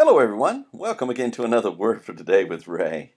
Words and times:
Hello, 0.00 0.20
everyone. 0.20 0.66
Welcome 0.70 1.10
again 1.10 1.32
to 1.32 1.42
another 1.42 1.72
Word 1.72 2.04
for 2.04 2.12
Today 2.12 2.44
with 2.44 2.68
Ray. 2.68 3.14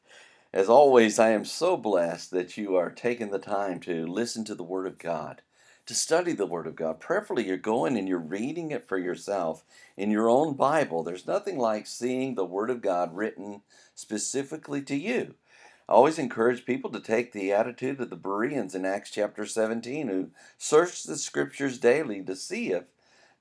As 0.52 0.68
always, 0.68 1.20
I 1.20 1.30
am 1.30 1.46
so 1.46 1.78
blessed 1.78 2.32
that 2.32 2.58
you 2.58 2.76
are 2.76 2.90
taking 2.90 3.30
the 3.30 3.38
time 3.38 3.80
to 3.82 4.08
listen 4.08 4.44
to 4.46 4.56
the 4.56 4.64
Word 4.64 4.88
of 4.88 4.98
God, 4.98 5.44
to 5.86 5.94
study 5.94 6.34
the 6.34 6.48
Word 6.48 6.66
of 6.66 6.76
God. 6.76 7.00
Preferably, 7.00 7.46
you're 7.46 7.58
going 7.58 7.98
and 7.98 8.08
you're 8.10 8.18
reading 8.18 8.72
it 8.72 8.88
for 8.88 8.98
yourself 8.98 9.64
in 9.96 10.10
your 10.10 10.28
own 10.28 10.56
Bible. 10.56 11.04
There's 11.04 11.28
nothing 11.28 11.60
like 11.60 11.86
seeing 11.86 12.34
the 12.34 12.46
Word 12.46 12.72
of 12.72 12.82
God 12.82 13.16
written 13.16 13.62
specifically 13.94 14.82
to 14.82 14.96
you. 14.96 15.36
I 15.88 15.94
always 15.94 16.18
encourage 16.18 16.66
people 16.66 16.90
to 16.94 17.00
take 17.00 17.32
the 17.32 17.54
attitude 17.54 18.02
of 18.02 18.10
the 18.10 18.16
Bereans 18.16 18.74
in 18.74 18.86
Acts 18.86 19.12
chapter 19.12 19.46
17 19.46 20.08
who 20.08 20.32
searched 20.58 21.06
the 21.06 21.18
Scriptures 21.20 21.78
daily 21.78 22.24
to 22.24 22.36
see 22.36 22.72
if 22.72 22.86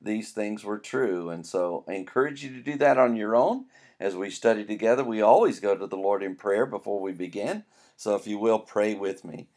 these 0.01 0.32
things 0.32 0.64
were 0.64 0.79
true. 0.79 1.30
And 1.30 1.46
so 1.46 1.85
I 1.87 1.95
encourage 1.95 2.43
you 2.43 2.50
to 2.55 2.62
do 2.62 2.77
that 2.79 2.99
on 2.99 3.17
your 3.17 3.37
own 3.37 3.67
as 3.99 4.17
we 4.17 4.30
study 4.30 4.64
together. 4.64 5.04
We 5.04 5.21
always 5.21 5.61
go 5.61 5.77
to 5.77 5.86
the 5.86 5.96
Lord 5.96 6.22
in 6.22 6.36
prayer 6.36 6.67
before 6.67 7.00
we 7.00 7.13
begin. 7.13 7.64
So 7.96 8.14
if 8.14 8.27
you 8.27 8.39
will, 8.39 8.58
pray 8.58 8.94
with 8.94 9.25
me. 9.25 9.49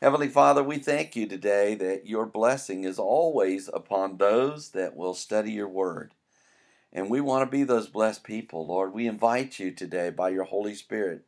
Heavenly 0.00 0.28
Father, 0.28 0.62
we 0.62 0.78
thank 0.78 1.14
you 1.14 1.26
today 1.26 1.74
that 1.74 2.06
your 2.06 2.24
blessing 2.24 2.84
is 2.84 2.98
always 2.98 3.68
upon 3.68 4.16
those 4.16 4.70
that 4.70 4.96
will 4.96 5.12
study 5.12 5.52
your 5.52 5.68
word. 5.68 6.14
And 6.92 7.10
we 7.10 7.20
want 7.20 7.42
to 7.48 7.56
be 7.56 7.64
those 7.64 7.86
blessed 7.86 8.24
people, 8.24 8.66
Lord. 8.66 8.94
We 8.94 9.06
invite 9.06 9.58
you 9.58 9.70
today 9.70 10.08
by 10.08 10.30
your 10.30 10.44
Holy 10.44 10.74
Spirit 10.74 11.26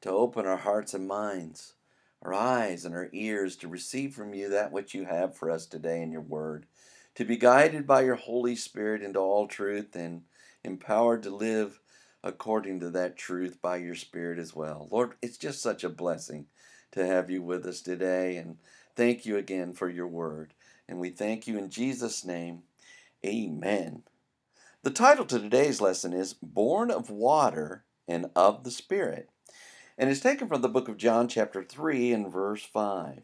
to 0.00 0.10
open 0.10 0.46
our 0.46 0.56
hearts 0.56 0.94
and 0.94 1.06
minds, 1.06 1.74
our 2.22 2.32
eyes 2.32 2.86
and 2.86 2.94
our 2.94 3.10
ears 3.12 3.56
to 3.56 3.68
receive 3.68 4.14
from 4.14 4.32
you 4.32 4.48
that 4.48 4.72
which 4.72 4.94
you 4.94 5.04
have 5.04 5.36
for 5.36 5.50
us 5.50 5.66
today 5.66 6.00
in 6.00 6.10
your 6.10 6.22
word 6.22 6.64
to 7.14 7.24
be 7.24 7.36
guided 7.36 7.86
by 7.86 8.02
your 8.02 8.16
Holy 8.16 8.56
Spirit 8.56 9.02
into 9.02 9.18
all 9.18 9.46
truth 9.46 9.94
and 9.94 10.22
empowered 10.62 11.22
to 11.22 11.30
live 11.34 11.80
according 12.22 12.80
to 12.80 12.90
that 12.90 13.16
truth 13.16 13.60
by 13.60 13.76
your 13.76 13.94
Spirit 13.94 14.38
as 14.38 14.54
well. 14.54 14.88
Lord, 14.90 15.14
it's 15.22 15.36
just 15.36 15.62
such 15.62 15.84
a 15.84 15.88
blessing 15.88 16.46
to 16.92 17.06
have 17.06 17.30
you 17.30 17.42
with 17.42 17.66
us 17.66 17.80
today, 17.80 18.36
and 18.36 18.56
thank 18.96 19.26
you 19.26 19.36
again 19.36 19.72
for 19.74 19.88
your 19.88 20.08
word. 20.08 20.54
And 20.88 20.98
we 20.98 21.10
thank 21.10 21.46
you 21.46 21.58
in 21.58 21.70
Jesus' 21.70 22.24
name. 22.24 22.62
Amen. 23.24 24.02
The 24.82 24.90
title 24.90 25.24
to 25.26 25.38
today's 25.38 25.80
lesson 25.80 26.12
is 26.12 26.34
Born 26.34 26.90
of 26.90 27.10
Water 27.10 27.84
and 28.06 28.30
of 28.36 28.64
the 28.64 28.70
Spirit, 28.70 29.28
and 29.96 30.10
it's 30.10 30.20
taken 30.20 30.48
from 30.48 30.62
the 30.62 30.68
book 30.68 30.88
of 30.88 30.96
John, 30.96 31.28
chapter 31.28 31.62
3, 31.62 32.12
and 32.12 32.32
verse 32.32 32.64
5. 32.64 33.22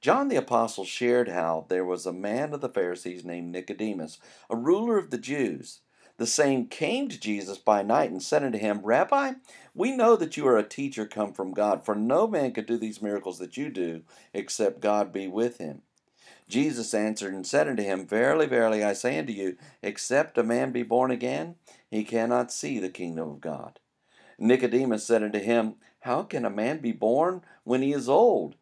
John 0.00 0.28
the 0.28 0.36
Apostle 0.36 0.84
shared 0.84 1.28
how 1.28 1.66
there 1.68 1.84
was 1.84 2.06
a 2.06 2.12
man 2.12 2.54
of 2.54 2.60
the 2.60 2.68
Pharisees 2.68 3.24
named 3.24 3.50
Nicodemus, 3.50 4.18
a 4.48 4.54
ruler 4.54 4.96
of 4.96 5.10
the 5.10 5.18
Jews. 5.18 5.80
The 6.18 6.26
same 6.26 6.66
came 6.66 7.08
to 7.08 7.18
Jesus 7.18 7.58
by 7.58 7.82
night 7.82 8.10
and 8.10 8.22
said 8.22 8.44
unto 8.44 8.58
him, 8.58 8.80
Rabbi, 8.84 9.34
we 9.74 9.96
know 9.96 10.14
that 10.14 10.36
you 10.36 10.46
are 10.46 10.56
a 10.56 10.62
teacher 10.62 11.04
come 11.04 11.32
from 11.32 11.52
God, 11.52 11.84
for 11.84 11.96
no 11.96 12.28
man 12.28 12.52
could 12.52 12.66
do 12.66 12.76
these 12.76 13.02
miracles 13.02 13.38
that 13.40 13.56
you 13.56 13.70
do, 13.70 14.02
except 14.32 14.80
God 14.80 15.12
be 15.12 15.26
with 15.26 15.58
him. 15.58 15.82
Jesus 16.48 16.94
answered 16.94 17.34
and 17.34 17.46
said 17.46 17.68
unto 17.68 17.82
him, 17.82 18.06
Verily, 18.06 18.46
verily, 18.46 18.84
I 18.84 18.92
say 18.92 19.18
unto 19.18 19.32
you, 19.32 19.56
except 19.82 20.38
a 20.38 20.44
man 20.44 20.70
be 20.70 20.82
born 20.84 21.10
again, 21.10 21.56
he 21.90 22.04
cannot 22.04 22.52
see 22.52 22.78
the 22.78 22.88
kingdom 22.88 23.28
of 23.30 23.40
God. 23.40 23.80
Nicodemus 24.38 25.04
said 25.04 25.24
unto 25.24 25.40
him, 25.40 25.74
How 26.00 26.22
can 26.22 26.44
a 26.44 26.50
man 26.50 26.78
be 26.78 26.92
born 26.92 27.42
when 27.64 27.82
he 27.82 27.92
is 27.92 28.08
old? 28.08 28.54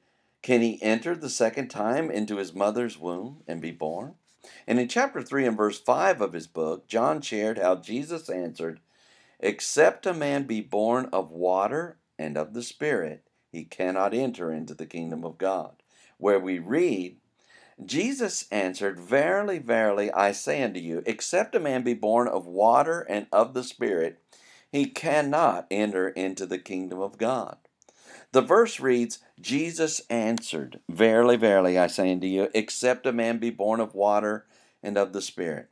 Can 0.47 0.63
he 0.63 0.81
enter 0.81 1.17
the 1.17 1.29
second 1.29 1.71
time 1.71 2.09
into 2.09 2.37
his 2.37 2.55
mother's 2.55 2.97
womb 2.97 3.43
and 3.49 3.61
be 3.61 3.73
born? 3.73 4.15
And 4.65 4.79
in 4.79 4.87
chapter 4.87 5.21
3 5.21 5.45
and 5.45 5.57
verse 5.57 5.81
5 5.81 6.21
of 6.21 6.35
his 6.35 6.47
book, 6.47 6.87
John 6.87 7.21
shared 7.21 7.59
how 7.59 7.75
Jesus 7.75 8.31
answered, 8.31 8.79
Except 9.41 10.07
a 10.07 10.15
man 10.15 10.45
be 10.45 10.61
born 10.61 11.09
of 11.13 11.33
water 11.33 11.99
and 12.17 12.39
of 12.39 12.55
the 12.55 12.63
Spirit, 12.63 13.25
he 13.51 13.65
cannot 13.65 14.15
enter 14.15 14.53
into 14.53 14.73
the 14.73 14.87
kingdom 14.87 15.25
of 15.25 15.37
God. 15.37 15.83
Where 16.17 16.39
we 16.39 16.61
read, 16.61 17.17
Jesus 17.85 18.47
answered, 18.53 19.01
Verily, 19.01 19.59
verily, 19.59 20.13
I 20.13 20.31
say 20.31 20.63
unto 20.63 20.79
you, 20.79 21.03
except 21.07 21.57
a 21.57 21.59
man 21.59 21.83
be 21.83 21.95
born 21.95 22.29
of 22.29 22.47
water 22.47 23.01
and 23.09 23.27
of 23.33 23.53
the 23.53 23.65
Spirit, 23.65 24.23
he 24.71 24.87
cannot 24.87 25.67
enter 25.73 26.09
into 26.09 26.47
the 26.47 26.61
kingdom 26.61 27.01
of 27.01 27.19
God. 27.19 27.59
The 28.33 28.43
verse 28.43 28.81
reads, 28.81 29.19
Jesus 29.41 30.01
answered, 30.11 30.81
Verily, 30.89 31.37
verily, 31.37 31.79
I 31.79 31.87
say 31.87 32.13
unto 32.13 32.27
you, 32.27 32.49
except 32.55 33.07
a 33.07 33.13
man 33.13 33.39
be 33.39 33.51
born 33.51 33.81
of 33.81 33.95
water 33.95 34.47
and 34.83 34.97
of 34.97 35.13
the 35.13 35.23
Spirit. 35.23 35.69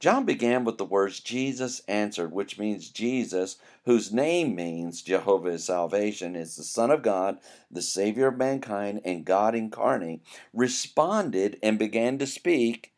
John 0.00 0.24
began 0.24 0.64
with 0.64 0.78
the 0.78 0.84
words 0.86 1.20
Jesus 1.20 1.82
answered, 1.86 2.32
which 2.32 2.58
means 2.58 2.88
Jesus, 2.88 3.58
whose 3.84 4.10
name 4.10 4.54
means 4.54 5.02
Jehovah 5.02 5.50
is 5.50 5.64
salvation, 5.64 6.34
is 6.34 6.56
the 6.56 6.62
Son 6.62 6.90
of 6.90 7.02
God, 7.02 7.38
the 7.70 7.82
Savior 7.82 8.28
of 8.28 8.38
mankind, 8.38 9.02
and 9.04 9.26
God 9.26 9.54
incarnate, 9.54 10.22
responded 10.54 11.58
and 11.62 11.78
began 11.78 12.16
to 12.18 12.26
speak, 12.26 12.94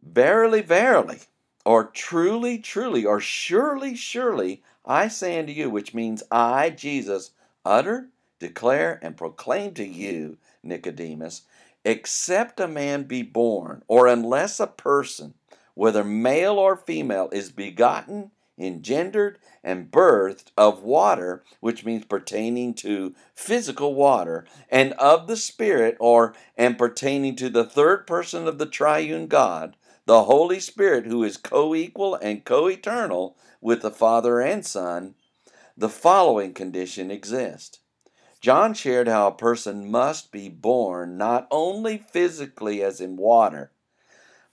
Verily, 0.00 0.62
verily, 0.62 1.18
or 1.66 1.84
truly, 1.84 2.58
truly, 2.58 3.04
or 3.04 3.20
surely, 3.20 3.96
surely, 3.96 4.62
I 4.84 5.08
say 5.08 5.36
unto 5.38 5.52
you, 5.52 5.68
which 5.68 5.94
means 5.94 6.22
I, 6.30 6.70
Jesus, 6.70 7.32
utter, 7.68 8.08
declare, 8.38 8.98
and 9.02 9.14
proclaim 9.16 9.74
to 9.74 9.84
you, 9.84 10.38
Nicodemus, 10.62 11.42
except 11.84 12.58
a 12.58 12.66
man 12.66 13.02
be 13.02 13.22
born, 13.22 13.82
or 13.86 14.06
unless 14.06 14.58
a 14.58 14.66
person, 14.66 15.34
whether 15.74 16.02
male 16.02 16.58
or 16.58 16.76
female, 16.76 17.28
is 17.30 17.52
begotten, 17.52 18.30
engendered, 18.58 19.38
and 19.62 19.90
birthed 19.90 20.50
of 20.56 20.82
water, 20.82 21.44
which 21.60 21.84
means 21.84 22.06
pertaining 22.06 22.72
to 22.72 23.14
physical 23.34 23.94
water, 23.94 24.46
and 24.70 24.94
of 24.94 25.26
the 25.26 25.36
Spirit, 25.36 25.96
or 26.00 26.34
and 26.56 26.78
pertaining 26.78 27.36
to 27.36 27.50
the 27.50 27.64
third 27.64 28.06
person 28.06 28.48
of 28.48 28.56
the 28.56 28.66
triune 28.66 29.26
God, 29.26 29.76
the 30.06 30.24
Holy 30.24 30.58
Spirit, 30.58 31.04
who 31.06 31.22
is 31.22 31.36
co 31.36 31.74
equal 31.74 32.14
and 32.14 32.46
co 32.46 32.66
eternal 32.66 33.36
with 33.60 33.82
the 33.82 33.90
Father 33.90 34.40
and 34.40 34.64
Son, 34.64 35.14
the 35.78 35.88
following 35.88 36.52
condition 36.52 37.08
exists. 37.08 37.78
John 38.40 38.74
shared 38.74 39.06
how 39.06 39.28
a 39.28 39.32
person 39.32 39.88
must 39.88 40.32
be 40.32 40.48
born 40.48 41.16
not 41.16 41.46
only 41.52 41.98
physically 41.98 42.82
as 42.82 43.00
in 43.00 43.16
water, 43.16 43.70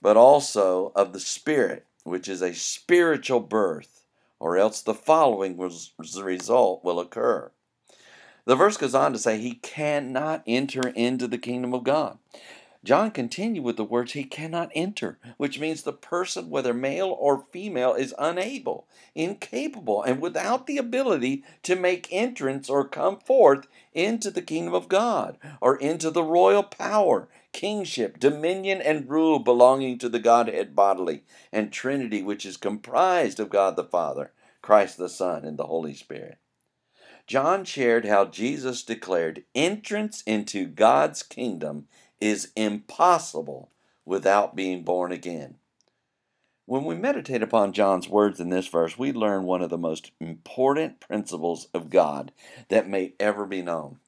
but 0.00 0.16
also 0.16 0.92
of 0.94 1.12
the 1.12 1.18
Spirit, 1.18 1.84
which 2.04 2.28
is 2.28 2.42
a 2.42 2.54
spiritual 2.54 3.40
birth, 3.40 4.04
or 4.38 4.56
else 4.56 4.80
the 4.80 4.94
following 4.94 5.58
result 5.58 6.84
will 6.84 7.00
occur. 7.00 7.50
The 8.44 8.54
verse 8.54 8.76
goes 8.76 8.94
on 8.94 9.12
to 9.12 9.18
say, 9.18 9.38
He 9.38 9.54
cannot 9.54 10.44
enter 10.46 10.90
into 10.90 11.26
the 11.26 11.38
kingdom 11.38 11.74
of 11.74 11.82
God. 11.82 12.18
John 12.86 13.10
continued 13.10 13.64
with 13.64 13.76
the 13.76 13.82
words, 13.82 14.12
He 14.12 14.22
cannot 14.22 14.70
enter, 14.72 15.18
which 15.38 15.58
means 15.58 15.82
the 15.82 15.92
person, 15.92 16.50
whether 16.50 16.72
male 16.72 17.08
or 17.08 17.44
female, 17.50 17.94
is 17.94 18.14
unable, 18.16 18.86
incapable, 19.12 20.04
and 20.04 20.20
without 20.20 20.68
the 20.68 20.78
ability 20.78 21.42
to 21.64 21.74
make 21.74 22.06
entrance 22.12 22.70
or 22.70 22.86
come 22.86 23.18
forth 23.18 23.66
into 23.92 24.30
the 24.30 24.40
kingdom 24.40 24.72
of 24.72 24.86
God, 24.86 25.36
or 25.60 25.74
into 25.74 26.12
the 26.12 26.22
royal 26.22 26.62
power, 26.62 27.28
kingship, 27.50 28.20
dominion, 28.20 28.80
and 28.80 29.10
rule 29.10 29.40
belonging 29.40 29.98
to 29.98 30.08
the 30.08 30.20
Godhead 30.20 30.76
bodily, 30.76 31.24
and 31.50 31.72
Trinity, 31.72 32.22
which 32.22 32.46
is 32.46 32.56
comprised 32.56 33.40
of 33.40 33.50
God 33.50 33.74
the 33.74 33.82
Father, 33.82 34.30
Christ 34.62 34.96
the 34.96 35.08
Son, 35.08 35.44
and 35.44 35.58
the 35.58 35.66
Holy 35.66 35.92
Spirit. 35.92 36.38
John 37.26 37.64
shared 37.64 38.04
how 38.04 38.26
Jesus 38.26 38.84
declared 38.84 39.42
entrance 39.52 40.22
into 40.22 40.68
God's 40.68 41.24
kingdom 41.24 41.88
is 42.20 42.52
impossible 42.56 43.70
without 44.04 44.56
being 44.56 44.82
born 44.82 45.12
again. 45.12 45.56
When 46.66 46.84
we 46.84 46.96
meditate 46.96 47.42
upon 47.42 47.72
John's 47.72 48.08
words 48.08 48.40
in 48.40 48.50
this 48.50 48.66
verse, 48.66 48.98
we 48.98 49.12
learn 49.12 49.44
one 49.44 49.62
of 49.62 49.70
the 49.70 49.78
most 49.78 50.10
important 50.20 50.98
principles 50.98 51.68
of 51.72 51.90
God 51.90 52.32
that 52.68 52.88
may 52.88 53.14
ever 53.20 53.46
be 53.46 53.62
known. 53.62 54.00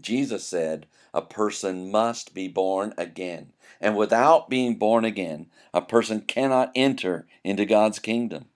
Jesus 0.00 0.44
said, 0.46 0.86
A 1.12 1.22
person 1.22 1.90
must 1.90 2.34
be 2.34 2.48
born 2.48 2.94
again. 2.96 3.52
And 3.80 3.96
without 3.96 4.48
being 4.48 4.76
born 4.76 5.04
again, 5.04 5.46
a 5.74 5.82
person 5.82 6.20
cannot 6.20 6.70
enter 6.74 7.26
into 7.42 7.64
God's 7.64 7.98
kingdom. 7.98 8.46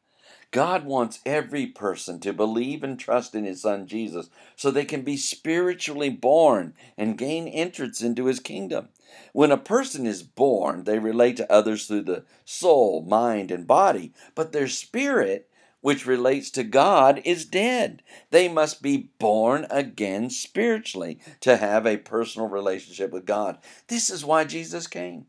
God 0.51 0.85
wants 0.85 1.21
every 1.27 1.67
person 1.67 2.21
to 2.21 2.33
believe 2.33 2.83
and 2.83 2.99
trust 2.99 3.35
in 3.35 3.45
His 3.45 3.63
Son 3.63 3.87
Jesus 3.87 4.31
so 4.55 4.71
they 4.71 4.85
can 4.85 5.03
be 5.03 5.17
spiritually 5.17 6.09
born 6.09 6.75
and 6.97 7.19
gain 7.19 7.49
entrance 7.49 8.01
into 8.01 8.27
His 8.27 8.41
kingdom. 8.41 8.89
When 9.33 9.51
a 9.51 9.59
person 9.59 10.07
is 10.07 10.23
born, 10.23 10.85
they 10.85 10.99
relate 10.99 11.37
to 11.39 11.53
others 11.53 11.87
through 11.87 12.03
the 12.03 12.25
soul, 12.45 13.03
mind, 13.03 13.51
and 13.51 13.67
body, 13.67 14.13
but 14.35 14.53
their 14.53 14.69
spirit, 14.69 15.51
which 15.81 16.07
relates 16.07 16.51
to 16.51 16.65
God, 16.65 17.21
is 17.25 17.45
dead. 17.45 18.03
They 18.31 18.49
must 18.49 18.83
be 18.83 19.11
born 19.19 19.67
again 19.71 20.31
spiritually 20.31 21.19
to 21.41 21.57
have 21.57 21.87
a 21.87 21.97
personal 21.97 22.49
relationship 22.49 23.11
with 23.11 23.27
God. 23.27 23.59
This 23.89 24.11
is 24.11 24.25
why 24.25 24.45
Jesus 24.45 24.87
came. 24.87 25.27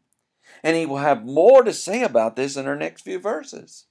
And 0.64 0.76
He 0.76 0.86
will 0.86 0.98
have 0.98 1.26
more 1.26 1.64
to 1.64 1.74
say 1.74 2.04
about 2.04 2.36
this 2.36 2.56
in 2.56 2.66
our 2.66 2.76
next 2.76 3.02
few 3.02 3.20
verses. 3.20 3.86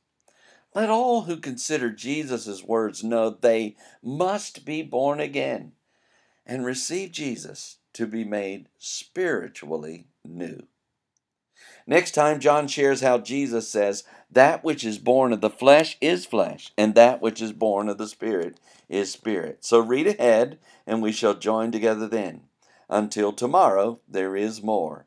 Let 0.76 0.90
all 0.90 1.23
who 1.23 1.38
consider 1.38 1.88
Jesus' 1.88 2.62
words 2.62 3.02
know 3.02 3.31
they 3.31 3.76
must 4.02 4.67
be 4.67 4.82
born 4.82 5.20
again 5.20 5.73
and 6.44 6.67
receive 6.67 7.12
Jesus 7.12 7.78
to 7.94 8.06
be 8.06 8.25
made 8.25 8.69
spiritually 8.76 10.08
new. 10.23 10.67
Next 11.87 12.11
time, 12.11 12.40
John 12.40 12.69
shares 12.69 13.00
how 13.00 13.17
Jesus 13.17 13.70
says, 13.70 14.05
That 14.31 14.62
which 14.62 14.84
is 14.84 14.99
born 14.99 15.32
of 15.32 15.40
the 15.40 15.49
flesh 15.49 15.96
is 16.02 16.26
flesh, 16.26 16.75
and 16.76 16.94
that 16.94 17.23
which 17.23 17.40
is 17.40 17.52
born 17.52 17.88
of 17.88 17.96
the 17.96 18.06
Spirit 18.06 18.61
is 18.87 19.11
spirit. 19.11 19.64
So 19.64 19.78
read 19.78 20.06
ahead, 20.06 20.58
and 20.87 21.00
we 21.00 21.11
shall 21.11 21.32
join 21.32 21.73
together 21.73 22.06
then. 22.06 22.43
Until 22.90 23.32
tomorrow, 23.32 24.00
there 24.06 24.37
is 24.37 24.62
more. 24.62 25.06